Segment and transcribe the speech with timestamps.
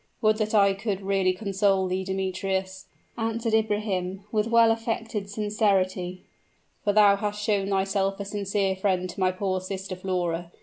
[0.21, 2.87] "Would that I could really console thee, Demetrius,"
[3.19, 6.23] answered Ibrahim, with well affected sincerity;
[6.83, 10.51] "for thou hast shown thyself a sincere friend to my poor sister Flora.